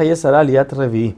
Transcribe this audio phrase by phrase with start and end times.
[0.00, 1.16] Hayesara Liat Revi.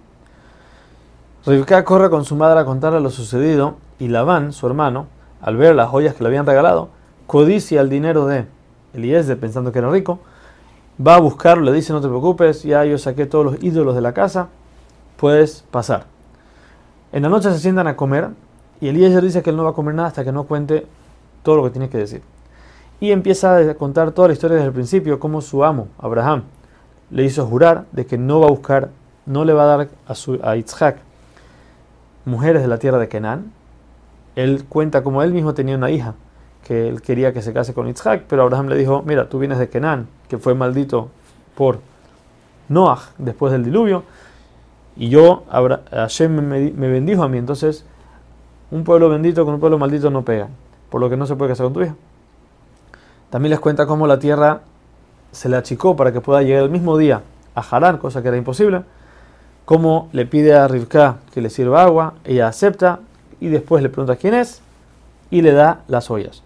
[1.47, 5.07] Rivka corre con su madre a contarle lo sucedido y Labán, su hermano,
[5.41, 6.89] al ver las joyas que le habían regalado,
[7.27, 8.47] codicia el dinero de
[8.95, 10.21] Eliezer pensando que era rico,
[11.05, 14.01] va a buscarlo, le dice no te preocupes, ya yo saqué todos los ídolos de
[14.01, 14.49] la casa,
[15.17, 16.07] puedes pasar.
[17.13, 18.31] En la noche se sientan a comer
[18.81, 20.87] y Eliezer dice que él no va a comer nada hasta que no cuente
[21.43, 22.23] todo lo que tiene que decir.
[23.01, 26.45] Y empieza a contar toda la historia desde el principio, cómo su amo, Abraham,
[27.13, 28.89] le hizo jurar de que no va a buscar,
[29.27, 30.97] no le va a dar a, su, a Yitzhak
[32.25, 33.53] mujeres de la tierra de Canaán.
[34.35, 36.15] Él cuenta como él mismo tenía una hija
[36.65, 39.59] que él quería que se case con Yitzhak, pero Abraham le dijo, mira, tú vienes
[39.59, 41.11] de Canaán, que fue maldito
[41.55, 41.81] por
[42.69, 44.05] Noah después del diluvio,
[44.97, 45.45] y yo,
[45.91, 47.85] Hashem me bendijo a mí, entonces
[48.71, 50.49] un pueblo bendito con un pueblo maldito no pega,
[50.89, 51.95] por lo que no se puede casar con tu hija.
[53.29, 54.63] También les cuenta cómo la tierra
[55.33, 57.23] se le achicó para que pueda llegar el mismo día
[57.55, 58.83] a Harán, cosa que era imposible,
[59.65, 63.01] cómo le pide a Rivka que le sirva agua, ella acepta
[63.41, 64.63] y después le pregunta quién es
[65.31, 66.43] y le da las ollas.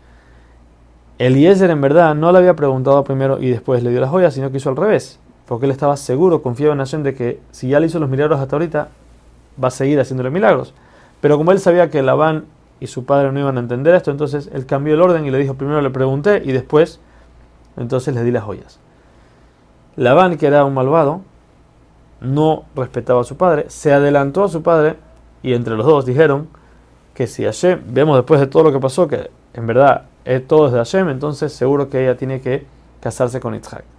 [1.19, 4.51] Eliezer en verdad no le había preguntado primero y después le dio las joyas, sino
[4.51, 7.81] que hizo al revés, porque él estaba seguro, confiaba en Hashem de que si ya
[7.81, 8.89] le hizo los milagros hasta ahorita,
[9.63, 10.75] va a seguir haciéndole milagros.
[11.21, 12.45] Pero como él sabía que Labán
[12.81, 15.39] y su padre no iban a entender esto, entonces él cambió el orden y le
[15.39, 17.01] dijo, primero le pregunté y después,
[17.77, 18.79] entonces le di las joyas.
[19.97, 21.23] Labán, que era un malvado,
[22.21, 24.97] no respetaba a su padre, se adelantó a su padre
[25.43, 26.49] y entre los dos dijeron
[27.15, 30.71] que si Hashem, vemos después de todo lo que pasó, que en verdad es todo
[30.71, 32.67] de Hashem, entonces seguro que ella tiene que
[33.01, 33.96] casarse con Yitzhak.